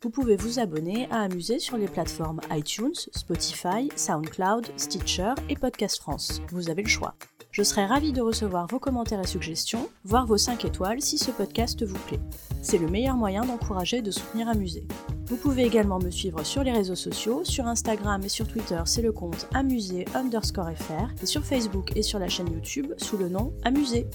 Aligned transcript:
Vous 0.00 0.10
pouvez 0.10 0.36
vous 0.36 0.60
abonner 0.60 1.08
à 1.10 1.22
Amuser 1.22 1.58
sur 1.58 1.76
les 1.76 1.88
plateformes 1.88 2.40
iTunes, 2.52 2.94
Spotify, 2.94 3.88
SoundCloud, 3.96 4.68
Stitcher 4.76 5.32
et 5.48 5.56
Podcast 5.56 5.98
France. 5.98 6.40
Vous 6.52 6.70
avez 6.70 6.82
le 6.82 6.88
choix. 6.88 7.16
Je 7.50 7.64
serai 7.64 7.84
ravie 7.84 8.12
de 8.12 8.20
recevoir 8.20 8.68
vos 8.68 8.78
commentaires 8.78 9.20
et 9.20 9.26
suggestions, 9.26 9.90
voire 10.04 10.24
vos 10.24 10.36
5 10.36 10.64
étoiles 10.64 11.02
si 11.02 11.18
ce 11.18 11.32
podcast 11.32 11.84
vous 11.84 11.98
plaît. 12.06 12.20
C'est 12.62 12.78
le 12.78 12.86
meilleur 12.86 13.16
moyen 13.16 13.44
d'encourager 13.44 13.96
et 13.96 14.02
de 14.02 14.12
soutenir 14.12 14.48
Amuser. 14.48 14.86
Vous 15.26 15.36
pouvez 15.36 15.64
également 15.64 15.98
me 15.98 16.10
suivre 16.10 16.44
sur 16.44 16.62
les 16.62 16.70
réseaux 16.70 16.94
sociaux, 16.94 17.42
sur 17.42 17.66
Instagram 17.66 18.22
et 18.22 18.28
sur 18.28 18.46
Twitter 18.46 18.80
c'est 18.84 19.02
le 19.02 19.10
compte 19.10 19.48
amusé 19.52 20.04
underscore 20.14 20.70
fr, 20.76 21.10
et 21.20 21.26
sur 21.26 21.44
Facebook 21.44 21.96
et 21.96 22.02
sur 22.02 22.20
la 22.20 22.28
chaîne 22.28 22.52
YouTube 22.52 22.92
sous 22.98 23.16
le 23.16 23.28
nom 23.28 23.52
Amuser. 23.64 24.06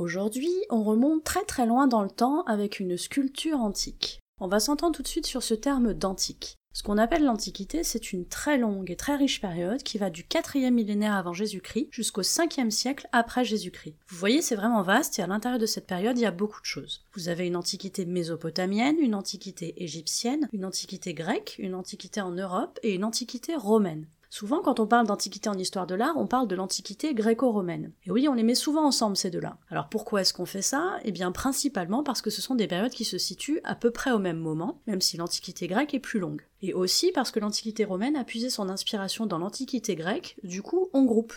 Aujourd'hui, 0.00 0.48
on 0.70 0.82
remonte 0.82 1.24
très 1.24 1.44
très 1.44 1.66
loin 1.66 1.86
dans 1.86 2.02
le 2.02 2.08
temps 2.08 2.42
avec 2.44 2.80
une 2.80 2.96
sculpture 2.96 3.60
antique. 3.60 4.18
On 4.40 4.48
va 4.48 4.58
s'entendre 4.58 4.96
tout 4.96 5.02
de 5.02 5.08
suite 5.08 5.26
sur 5.26 5.42
ce 5.42 5.52
terme 5.52 5.92
d'antique. 5.92 6.56
Ce 6.72 6.82
qu'on 6.82 6.96
appelle 6.96 7.22
l'Antiquité, 7.22 7.84
c'est 7.84 8.14
une 8.14 8.24
très 8.24 8.56
longue 8.56 8.90
et 8.90 8.96
très 8.96 9.16
riche 9.16 9.42
période 9.42 9.82
qui 9.82 9.98
va 9.98 10.08
du 10.08 10.22
4e 10.22 10.70
millénaire 10.70 11.12
avant 11.12 11.34
Jésus-Christ 11.34 11.88
jusqu'au 11.90 12.22
5e 12.22 12.70
siècle 12.70 13.08
après 13.12 13.44
Jésus-Christ. 13.44 13.96
Vous 14.08 14.16
voyez, 14.16 14.40
c'est 14.40 14.56
vraiment 14.56 14.80
vaste 14.80 15.18
et 15.18 15.22
à 15.22 15.26
l'intérieur 15.26 15.60
de 15.60 15.66
cette 15.66 15.86
période, 15.86 16.16
il 16.16 16.22
y 16.22 16.26
a 16.26 16.30
beaucoup 16.30 16.62
de 16.62 16.66
choses. 16.66 17.04
Vous 17.12 17.28
avez 17.28 17.46
une 17.46 17.56
Antiquité 17.56 18.06
mésopotamienne, 18.06 18.96
une 19.00 19.14
Antiquité 19.14 19.74
égyptienne, 19.84 20.48
une 20.54 20.64
Antiquité 20.64 21.12
grecque, 21.12 21.56
une 21.58 21.74
Antiquité 21.74 22.22
en 22.22 22.30
Europe 22.30 22.78
et 22.82 22.94
une 22.94 23.04
Antiquité 23.04 23.54
romaine. 23.54 24.06
Souvent, 24.32 24.62
quand 24.62 24.78
on 24.78 24.86
parle 24.86 25.08
d'antiquité 25.08 25.48
en 25.48 25.58
histoire 25.58 25.88
de 25.88 25.96
l'art, 25.96 26.16
on 26.16 26.28
parle 26.28 26.46
de 26.46 26.54
l'antiquité 26.54 27.14
gréco-romaine. 27.14 27.92
Et 28.04 28.12
oui, 28.12 28.28
on 28.28 28.34
les 28.34 28.44
met 28.44 28.54
souvent 28.54 28.86
ensemble, 28.86 29.16
ces 29.16 29.28
deux-là. 29.28 29.58
Alors 29.70 29.88
pourquoi 29.88 30.20
est-ce 30.20 30.32
qu'on 30.32 30.46
fait 30.46 30.62
ça? 30.62 30.98
Eh 31.04 31.10
bien, 31.10 31.32
principalement 31.32 32.04
parce 32.04 32.22
que 32.22 32.30
ce 32.30 32.40
sont 32.40 32.54
des 32.54 32.68
périodes 32.68 32.92
qui 32.92 33.04
se 33.04 33.18
situent 33.18 33.60
à 33.64 33.74
peu 33.74 33.90
près 33.90 34.12
au 34.12 34.20
même 34.20 34.38
moment, 34.38 34.80
même 34.86 35.00
si 35.00 35.16
l'antiquité 35.16 35.66
grecque 35.66 35.94
est 35.94 36.00
plus 36.00 36.20
longue. 36.20 36.42
Et 36.62 36.72
aussi 36.72 37.10
parce 37.10 37.32
que 37.32 37.40
l'antiquité 37.40 37.84
romaine 37.84 38.14
a 38.14 38.22
puisé 38.22 38.50
son 38.50 38.68
inspiration 38.68 39.26
dans 39.26 39.38
l'antiquité 39.38 39.96
grecque, 39.96 40.36
du 40.44 40.62
coup, 40.62 40.90
on 40.92 41.04
groupe. 41.04 41.34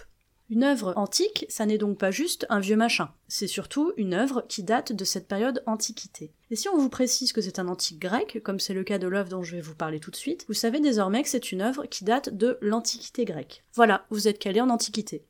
Une 0.49 0.64
œuvre 0.64 0.94
antique, 0.95 1.47
ça 1.49 1.66
n'est 1.66 1.80
donc 1.80 1.97
pas 1.97 2.11
juste 2.11 2.45
un 2.49 2.59
vieux 2.59 2.75
machin, 2.75 3.09
c'est 3.27 3.47
surtout 3.47 3.91
une 3.97 4.14
œuvre 4.14 4.45
qui 4.47 4.61
date 4.61 4.91
de 4.91 5.03
cette 5.03 5.27
période 5.27 5.64
antiquité. 5.66 6.31
Et 6.53 6.55
si 6.55 6.69
on 6.69 6.77
vous 6.77 6.87
précise 6.87 7.33
que 7.33 7.41
c'est 7.41 7.57
un 7.57 7.67
antique 7.67 7.97
grec, 7.97 8.39
comme 8.43 8.59
c'est 8.59 8.75
le 8.75 8.83
cas 8.83 8.99
de 8.99 9.07
l'œuvre 9.07 9.27
dont 9.27 9.41
je 9.41 9.55
vais 9.55 9.61
vous 9.61 9.73
parler 9.73 9.99
tout 9.99 10.11
de 10.11 10.15
suite, 10.15 10.45
vous 10.47 10.53
savez 10.53 10.79
désormais 10.79 11.23
que 11.23 11.29
c'est 11.29 11.51
une 11.51 11.61
œuvre 11.63 11.87
qui 11.87 12.03
date 12.03 12.29
de 12.29 12.59
l'antiquité 12.61 13.25
grecque. 13.25 13.63
Voilà, 13.73 14.05
vous 14.11 14.27
êtes 14.27 14.37
calé 14.37 14.61
en 14.61 14.69
antiquité. 14.69 15.25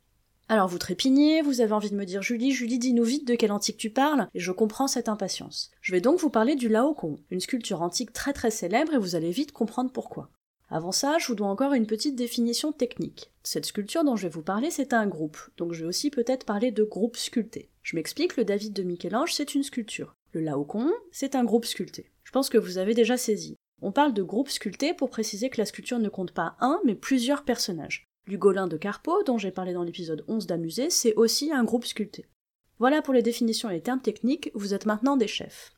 Alors 0.50 0.68
vous 0.68 0.80
trépignez, 0.80 1.42
vous 1.42 1.62
avez 1.62 1.72
envie 1.72 1.92
de 1.92 1.96
me 1.96 2.04
dire 2.04 2.22
Julie, 2.22 2.52
Julie, 2.52 2.78
dis-nous 2.78 3.06
vite 3.06 3.26
de 3.26 3.36
quelle 3.36 3.54
antique 3.54 3.78
tu 3.78 3.90
parles, 3.90 4.28
et 4.34 4.42
je 4.42 4.52
comprends 4.52 4.90
cette 4.90 5.08
impatience. 5.08 5.72
Je 5.80 5.94
vais 5.94 6.02
donc 6.02 6.20
vous 6.20 6.30
parler 6.30 6.56
du 6.56 6.68
Laocoon, 6.68 7.16
une 7.32 7.40
sculpture 7.40 7.82
antique 7.82 8.12
très 8.12 8.34
très 8.34 8.52
célèbre 8.52 8.94
et 8.94 8.98
vous 8.98 9.16
allez 9.16 9.32
vite 9.32 9.54
comprendre 9.54 9.94
pourquoi. 9.94 10.30
Avant 10.68 10.92
ça, 10.92 11.20
je 11.20 11.28
vous 11.28 11.36
dois 11.36 11.48
encore 11.48 11.72
une 11.72 11.88
petite 11.88 12.18
définition 12.18 12.74
technique. 12.74 13.32
Cette 13.44 13.66
sculpture 13.66 14.04
dont 14.04 14.18
je 14.18 14.24
vais 14.24 14.34
vous 14.34 14.42
parler, 14.42 14.72
c'est 14.72 14.92
un 14.92 15.08
groupe, 15.08 15.38
donc 15.56 15.72
je 15.72 15.84
vais 15.84 15.88
aussi 15.88 16.10
peut-être 16.10 16.46
parler 16.46 16.72
de 16.72 16.84
groupe 16.84 17.16
sculpté. 17.16 17.70
Je 17.82 17.96
m'explique, 17.96 18.36
le 18.36 18.44
David 18.44 18.74
de 18.74 18.84
Michel-Ange, 18.84 19.32
c'est 19.32 19.56
une 19.56 19.64
sculpture. 19.64 20.18
Le 20.34 20.42
Laocoon, 20.42 20.92
c'est 21.12 21.36
un 21.36 21.44
groupe 21.44 21.66
sculpté. 21.66 22.12
Je 22.24 22.32
pense 22.32 22.50
que 22.50 22.58
vous 22.58 22.80
avez 22.80 22.96
déjà 22.96 23.18
saisi. 23.18 23.56
On 23.84 23.92
parle 23.92 24.16
de 24.16 24.24
groupe 24.24 24.50
sculpté 24.50 24.96
pour 24.96 25.12
préciser 25.12 25.52
que 25.52 25.60
la 25.62 25.66
sculpture 25.66 26.00
ne 26.00 26.10
compte 26.10 26.32
pas 26.32 26.56
un, 26.60 26.82
mais 26.86 26.96
plusieurs 26.96 27.44
personnages. 27.44 28.08
L'Ugolin 28.26 28.66
de 28.66 28.76
Carpo, 28.76 29.22
dont 29.22 29.38
j'ai 29.38 29.52
parlé 29.52 29.74
dans 29.74 29.84
l'épisode 29.84 30.26
11 30.28 30.48
d'Amusé, 30.48 30.90
c'est 30.90 31.14
aussi 31.14 31.52
un 31.52 31.64
groupe 31.64 31.86
sculpté. 31.86 32.26
Voilà 32.80 33.04
pour 33.04 33.14
les 33.14 33.22
définitions 33.22 33.70
et 33.70 33.74
les 33.74 33.84
termes 33.84 34.02
techniques, 34.02 34.50
vous 34.56 34.74
êtes 34.74 34.88
maintenant 34.88 35.18
des 35.18 35.28
chefs. 35.28 35.72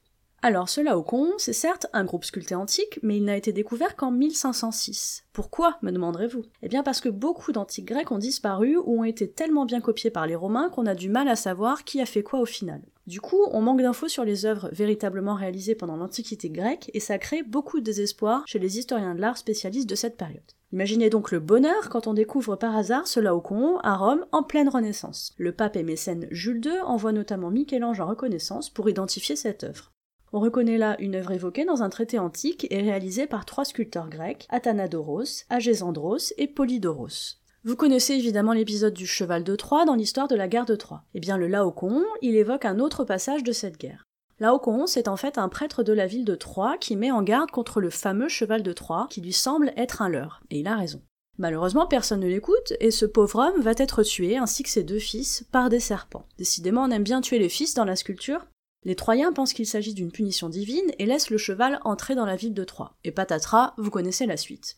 Alors, 0.47 0.69
ce 0.69 0.79
Laocoon, 0.79 1.31
c'est 1.39 1.53
certes 1.53 1.88
un 1.91 2.03
groupe 2.03 2.23
sculpté 2.23 2.53
antique, 2.53 3.00
mais 3.01 3.17
il 3.17 3.23
n'a 3.23 3.35
été 3.35 3.51
découvert 3.51 3.95
qu'en 3.95 4.11
1506. 4.11 5.23
Pourquoi, 5.33 5.79
me 5.81 5.89
demanderez-vous? 5.89 6.44
Eh 6.61 6.67
bien 6.67 6.83
parce 6.83 7.01
que 7.01 7.09
beaucoup 7.09 7.51
d'antiques 7.51 7.88
grecs 7.88 8.11
ont 8.11 8.19
disparu 8.19 8.78
ou 8.78 9.00
ont 9.00 9.03
été 9.03 9.28
tellement 9.28 9.66
bien 9.66 9.81
copiés 9.81 10.11
par 10.11 10.28
les 10.28 10.35
Romains 10.35 10.69
qu'on 10.69 10.85
a 10.85 10.94
du 10.94 11.09
mal 11.09 11.29
à 11.29 11.35
savoir 11.35 11.84
qui 11.84 12.00
a 12.00 12.05
fait 12.05 12.22
quoi 12.22 12.41
au 12.41 12.45
final. 12.45 12.84
Du 13.07 13.22
coup, 13.22 13.41
on 13.53 13.61
manque 13.61 13.81
d'infos 13.81 14.07
sur 14.07 14.23
les 14.23 14.45
œuvres 14.45 14.69
véritablement 14.72 15.34
réalisées 15.34 15.73
pendant 15.73 15.97
l'Antiquité 15.97 16.51
grecque, 16.51 16.91
et 16.94 17.00
ça 17.00 17.17
crée 17.17 17.41
beaucoup 17.41 17.79
de 17.79 17.85
désespoir 17.85 18.44
chez 18.45 18.59
les 18.59 18.78
historiens 18.78 19.16
de 19.16 19.22
l'art 19.22 19.39
spécialistes 19.39 19.89
de 19.89 19.95
cette 19.95 20.16
période. 20.16 20.44
Imaginez 20.72 21.09
donc 21.09 21.31
le 21.31 21.39
bonheur 21.39 21.89
quand 21.89 22.05
on 22.05 22.13
découvre 22.13 22.55
par 22.55 22.78
hasard 22.78 23.07
ce 23.07 23.19
Laocoon 23.19 23.79
à 23.79 23.95
Rome 23.95 24.28
en 24.31 24.44
pleine 24.44 24.69
Renaissance. 24.69 25.34
Le 25.38 25.53
pape 25.53 25.75
et 25.75 25.81
mécène 25.81 26.28
Jules 26.29 26.63
II 26.63 26.81
envoie 26.85 27.13
notamment 27.13 27.50
Michel-Ange 27.50 28.00
en 28.00 28.05
reconnaissance 28.05 28.69
pour 28.69 28.88
identifier 28.88 29.35
cette 29.35 29.63
œuvre. 29.63 29.94
On 30.34 30.40
reconnaît 30.40 30.78
là 30.78 30.96
une 31.00 31.16
œuvre 31.16 31.31
évoquée 31.31 31.66
dans 31.66 31.84
un 31.84 31.90
traité 31.90 32.19
antique 32.19 32.68
et 32.69 32.81
réalisée 32.81 33.28
par 33.28 33.46
trois 33.46 33.66
sculpteurs 33.66 34.09
grecs, 34.09 34.47
Athanadoros, 34.50 35.46
Agésandros 35.50 36.34
et 36.38 36.47
Polydoros. 36.47 37.38
Vous 37.63 37.75
connaissez 37.75 38.13
évidemment 38.13 38.53
l'épisode 38.53 38.94
du 38.94 39.08
cheval 39.08 39.44
de 39.44 39.56
Troie 39.56 39.85
dans 39.85 39.96
l'histoire 39.96 40.28
de 40.28 40.35
la 40.35 40.47
guerre 40.47 40.66
de 40.66 40.75
Troie. 40.75 41.03
Eh 41.16 41.19
bien 41.19 41.38
le 41.38 41.47
Laocoon, 41.47 42.03
il 42.22 42.35
évoque 42.35 42.66
un 42.66 42.80
autre 42.80 43.06
passage 43.06 43.44
de 43.44 43.52
cette 43.52 43.80
guerre. 43.80 44.03
Laocoon, 44.40 44.85
c'est 44.85 45.08
en 45.08 45.16
fait 45.16 45.38
un 45.38 45.50
prêtre 45.50 45.81
de 45.81 45.94
la 45.94 46.08
ville 46.08 46.25
de 46.25 46.35
Troie 46.35 46.78
qui 46.78 46.96
met 46.96 47.12
en 47.12 47.24
garde 47.24 47.52
contre 47.52 47.80
le 47.80 47.90
fameux 47.90 48.28
cheval 48.28 48.62
de 48.62 48.74
Troie 48.74 49.08
qui 49.09 49.22
lui 49.22 49.34
semble 49.34 49.74
être 49.78 50.02
un 50.02 50.09
leurre. 50.09 50.41
Et 50.52 50.59
il 50.59 50.68
a 50.68 50.75
raison. 50.75 51.02
Malheureusement, 51.38 51.88
personne 51.88 52.22
ne 52.22 52.28
l'écoute, 52.28 52.74
et 52.80 52.91
ce 52.91 53.06
pauvre 53.06 53.40
homme 53.40 53.62
va 53.62 53.74
être 53.78 54.03
tué, 54.03 54.38
ainsi 54.38 54.64
que 54.64 54.69
ses 54.69 54.84
deux 54.84 55.00
fils, 55.00 55.46
par 55.52 55.69
des 55.69 55.80
serpents. 55.81 56.28
Décidément, 56.38 56.84
on 56.84 56.91
aime 56.91 57.03
bien 57.03 57.19
tuer 57.19 57.40
les 57.40 57.50
fils 57.50 57.74
dans 57.74 57.84
la 57.84 57.97
sculpture, 57.97 58.46
les 58.85 58.96
Troyens 58.96 59.34
pensent 59.34 59.53
qu'il 59.53 59.66
s'agit 59.66 59.96
d'une 59.96 60.12
punition 60.12 60.47
divine 60.47 60.91
et 61.00 61.06
laissent 61.06 61.31
le 61.31 61.38
cheval 61.38 61.79
entrer 61.84 62.16
dans 62.16 62.25
la 62.25 62.35
ville 62.35 62.53
de 62.53 62.63
Troie. 62.63 62.96
Et 63.03 63.12
patatras, 63.12 63.73
vous 63.78 63.90
connaissez 63.90 64.28
la 64.28 64.38
suite. 64.38 64.78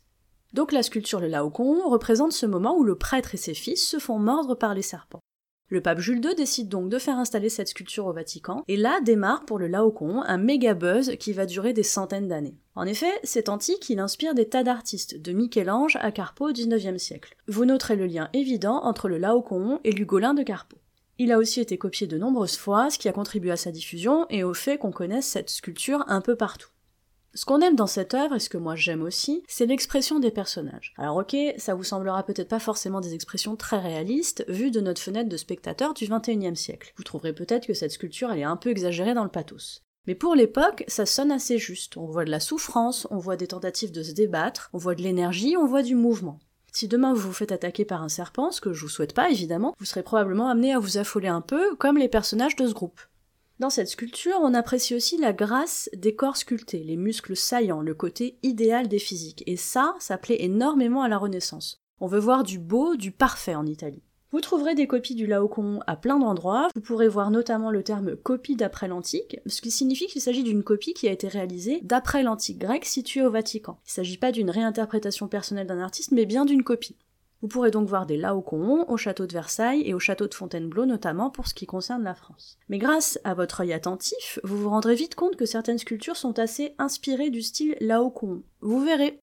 Donc 0.53 0.71
la 0.71 0.81
sculpture 0.81 1.19
Le 1.19 1.27
Laocoon 1.27 1.89
représente 1.89 2.31
ce 2.31 2.45
moment 2.45 2.77
où 2.77 2.83
le 2.83 2.95
prêtre 2.95 3.35
et 3.35 3.37
ses 3.37 3.53
fils 3.53 3.85
se 3.85 3.99
font 3.99 4.17
mordre 4.17 4.55
par 4.55 4.73
les 4.73 4.81
serpents. 4.81 5.19
Le 5.69 5.81
pape 5.81 5.99
Jules 5.99 6.23
II 6.23 6.33
décide 6.33 6.69
donc 6.69 6.87
de 6.87 6.97
faire 6.97 7.17
installer 7.17 7.49
cette 7.49 7.67
sculpture 7.67 8.05
au 8.05 8.13
Vatican, 8.13 8.63
et 8.69 8.77
là 8.77 9.01
démarre 9.01 9.43
pour 9.43 9.59
le 9.59 9.67
Laocoon 9.67 10.21
un 10.21 10.37
méga 10.37 10.73
buzz 10.73 11.17
qui 11.19 11.33
va 11.33 11.45
durer 11.45 11.73
des 11.73 11.83
centaines 11.83 12.29
d'années. 12.29 12.57
En 12.75 12.85
effet, 12.85 13.11
cet 13.23 13.49
antique, 13.49 13.89
il 13.89 13.99
inspire 13.99 14.33
des 14.33 14.47
tas 14.47 14.63
d'artistes, 14.63 15.21
de 15.21 15.33
Michel-Ange 15.33 15.97
à 15.99 16.13
Carpo 16.13 16.47
au 16.47 16.53
XIXe 16.53 17.03
siècle. 17.03 17.35
Vous 17.49 17.65
noterez 17.65 17.97
le 17.97 18.05
lien 18.05 18.29
évident 18.31 18.79
entre 18.83 19.09
le 19.09 19.17
Laocoon 19.17 19.81
et 19.83 19.91
l'Ugolin 19.91 20.33
de 20.33 20.43
Carpo. 20.43 20.77
Il 21.19 21.31
a 21.31 21.39
aussi 21.39 21.61
été 21.61 21.79
copié 21.79 22.05
de 22.05 22.17
nombreuses 22.17 22.57
fois, 22.57 22.91
ce 22.91 22.99
qui 22.99 23.09
a 23.09 23.13
contribué 23.13 23.49
à 23.49 23.57
sa 23.57 23.71
diffusion 23.71 24.27
et 24.29 24.43
au 24.43 24.53
fait 24.53 24.77
qu'on 24.77 24.91
connaisse 24.91 25.25
cette 25.25 25.49
sculpture 25.49 26.03
un 26.07 26.21
peu 26.21 26.35
partout. 26.35 26.69
Ce 27.33 27.43
qu'on 27.43 27.61
aime 27.61 27.75
dans 27.75 27.87
cette 27.87 28.13
œuvre, 28.13 28.35
et 28.35 28.39
ce 28.39 28.49
que 28.49 28.57
moi 28.57 28.75
j'aime 28.75 29.01
aussi, 29.01 29.43
c'est 29.47 29.65
l'expression 29.65 30.19
des 30.19 30.29
personnages. 30.29 30.93
Alors 30.97 31.17
ok, 31.17 31.35
ça 31.57 31.73
vous 31.73 31.83
semblera 31.83 32.23
peut-être 32.23 32.49
pas 32.49 32.59
forcément 32.59 33.01
des 33.01 33.15
expressions 33.15 33.55
très 33.55 33.79
réalistes, 33.79 34.45
vues 34.47 34.69
de 34.69 34.79
notre 34.79 35.01
fenêtre 35.01 35.29
de 35.29 35.37
spectateur 35.37 35.95
du 35.95 36.05
21e 36.05 36.55
siècle. 36.55 36.93
Vous 36.97 37.03
trouverez 37.03 37.33
peut-être 37.33 37.65
que 37.65 37.73
cette 37.73 37.91
sculpture 37.91 38.31
elle 38.31 38.39
est 38.39 38.43
un 38.43 38.55
peu 38.55 38.69
exagérée 38.69 39.15
dans 39.15 39.23
le 39.23 39.29
pathos. 39.29 39.83
Mais 40.05 40.15
pour 40.15 40.35
l'époque, 40.35 40.83
ça 40.87 41.05
sonne 41.05 41.31
assez 41.31 41.57
juste. 41.57 41.97
On 41.97 42.05
voit 42.05 42.25
de 42.25 42.31
la 42.31 42.39
souffrance, 42.39 43.07
on 43.11 43.17
voit 43.17 43.37
des 43.37 43.47
tentatives 43.47 43.91
de 43.91 44.03
se 44.03 44.13
débattre, 44.13 44.69
on 44.71 44.77
voit 44.77 44.95
de 44.95 45.01
l'énergie, 45.01 45.57
on 45.57 45.65
voit 45.65 45.83
du 45.83 45.95
mouvement. 45.95 46.39
Si 46.77 46.87
demain 46.87 47.11
vous 47.11 47.21
vous 47.21 47.33
faites 47.33 47.51
attaquer 47.51 47.85
par 47.85 48.03
un 48.03 48.07
serpent, 48.07 48.51
ce 48.51 48.61
que 48.61 48.71
je 48.71 48.83
vous 48.83 48.87
souhaite 48.87 49.15
pas 49.15 49.31
évidemment, 49.31 49.73
vous 49.79 49.85
serez 49.85 50.03
probablement 50.03 50.47
amené 50.47 50.73
à 50.73 50.77
vous 50.77 50.99
affoler 50.99 51.27
un 51.27 51.41
peu, 51.41 51.75
comme 51.77 51.97
les 51.97 52.07
personnages 52.07 52.55
de 52.55 52.67
ce 52.67 52.73
groupe. 52.75 53.01
Dans 53.57 53.71
cette 53.71 53.87
sculpture, 53.87 54.37
on 54.43 54.53
apprécie 54.53 54.93
aussi 54.93 55.17
la 55.17 55.33
grâce 55.33 55.89
des 55.95 56.13
corps 56.13 56.37
sculptés, 56.37 56.83
les 56.83 56.95
muscles 56.95 57.35
saillants, 57.35 57.81
le 57.81 57.95
côté 57.95 58.37
idéal 58.43 58.87
des 58.87 58.99
physiques, 58.99 59.41
et 59.47 59.57
ça, 59.57 59.95
ça 59.97 60.19
plaît 60.19 60.43
énormément 60.43 61.01
à 61.01 61.09
la 61.09 61.17
Renaissance. 61.17 61.81
On 61.99 62.05
veut 62.05 62.19
voir 62.19 62.43
du 62.43 62.59
beau, 62.59 62.95
du 62.95 63.11
parfait 63.11 63.55
en 63.55 63.65
Italie. 63.65 64.03
Vous 64.31 64.41
trouverez 64.41 64.75
des 64.75 64.87
copies 64.87 65.15
du 65.15 65.25
Laocoon 65.25 65.79
à 65.87 65.95
plein 65.95 66.19
d'endroits, 66.19 66.67
vous 66.75 66.81
pourrez 66.81 67.07
voir 67.07 67.31
notamment 67.31 67.71
le 67.71 67.81
terme 67.81 68.17
copie 68.17 68.57
d'après 68.57 68.89
l'antique, 68.89 69.39
ce 69.45 69.61
qui 69.61 69.71
signifie 69.71 70.07
qu'il 70.07 70.21
s'agit 70.21 70.43
d'une 70.43 70.63
copie 70.63 70.93
qui 70.93 71.07
a 71.07 71.13
été 71.13 71.29
réalisée 71.29 71.79
d'après 71.83 72.23
l'antique 72.23 72.59
grec 72.59 72.83
situé 72.83 73.21
au 73.23 73.31
Vatican. 73.31 73.79
Il 73.85 73.89
ne 73.89 73.93
s'agit 73.93 74.17
pas 74.17 74.33
d'une 74.33 74.49
réinterprétation 74.49 75.29
personnelle 75.29 75.67
d'un 75.67 75.79
artiste, 75.79 76.11
mais 76.11 76.25
bien 76.25 76.43
d'une 76.43 76.63
copie. 76.63 76.97
Vous 77.41 77.47
pourrez 77.47 77.71
donc 77.71 77.87
voir 77.87 78.05
des 78.05 78.17
Laocoons 78.17 78.85
au 78.89 78.97
château 78.97 79.27
de 79.27 79.33
Versailles 79.33 79.83
et 79.85 79.93
au 79.93 79.99
château 79.99 80.27
de 80.27 80.33
Fontainebleau 80.33 80.85
notamment 80.85 81.29
pour 81.29 81.47
ce 81.47 81.53
qui 81.53 81.65
concerne 81.67 82.03
la 82.03 82.15
France. 82.15 82.57
Mais 82.67 82.79
grâce 82.79 83.19
à 83.23 83.33
votre 83.33 83.61
œil 83.61 83.73
attentif, 83.73 84.39
vous 84.43 84.57
vous 84.57 84.69
rendrez 84.69 84.95
vite 84.95 85.15
compte 85.15 85.35
que 85.35 85.45
certaines 85.45 85.77
sculptures 85.77 86.17
sont 86.17 86.39
assez 86.39 86.73
inspirées 86.79 87.29
du 87.29 87.43
style 87.43 87.77
Laocoon. 87.79 88.41
Vous 88.61 88.83
verrez, 88.83 89.19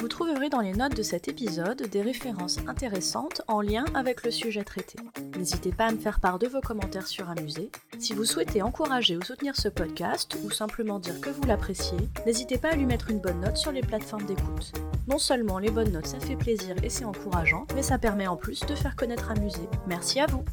Vous 0.00 0.08
trouverez 0.08 0.48
dans 0.48 0.62
les 0.62 0.72
notes 0.72 0.96
de 0.96 1.02
cet 1.02 1.28
épisode 1.28 1.82
des 1.82 2.00
références 2.00 2.58
intéressantes 2.66 3.42
en 3.48 3.60
lien 3.60 3.84
avec 3.92 4.24
le 4.24 4.30
sujet 4.30 4.64
traité. 4.64 4.98
N'hésitez 5.36 5.72
pas 5.72 5.88
à 5.88 5.92
me 5.92 5.98
faire 5.98 6.20
part 6.20 6.38
de 6.38 6.46
vos 6.46 6.62
commentaires 6.62 7.06
sur 7.06 7.28
Amusé. 7.28 7.70
Si 7.98 8.14
vous 8.14 8.24
souhaitez 8.24 8.62
encourager 8.62 9.18
ou 9.18 9.22
soutenir 9.22 9.56
ce 9.56 9.68
podcast 9.68 10.38
ou 10.42 10.50
simplement 10.50 11.00
dire 11.00 11.20
que 11.20 11.28
vous 11.28 11.42
l'appréciez, 11.42 11.98
n'hésitez 12.24 12.56
pas 12.56 12.70
à 12.70 12.76
lui 12.76 12.86
mettre 12.86 13.10
une 13.10 13.20
bonne 13.20 13.40
note 13.40 13.58
sur 13.58 13.72
les 13.72 13.82
plateformes 13.82 14.24
d'écoute. 14.24 14.72
Non 15.06 15.18
seulement 15.18 15.58
les 15.58 15.70
bonnes 15.70 15.92
notes 15.92 16.06
ça 16.06 16.18
fait 16.18 16.36
plaisir 16.36 16.76
et 16.82 16.88
c'est 16.88 17.04
encourageant, 17.04 17.66
mais 17.74 17.82
ça 17.82 17.98
permet 17.98 18.26
en 18.26 18.36
plus 18.36 18.60
de 18.60 18.74
faire 18.74 18.96
connaître 18.96 19.30
Amusé. 19.30 19.68
Merci 19.86 20.18
à 20.18 20.26
vous 20.26 20.44